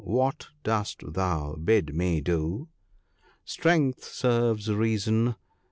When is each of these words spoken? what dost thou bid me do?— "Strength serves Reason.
what 0.03 0.47
dost 0.63 1.13
thou 1.13 1.53
bid 1.63 1.93
me 1.93 2.19
do?— 2.21 2.67
"Strength 3.45 4.03
serves 4.03 4.67
Reason. 4.67 5.35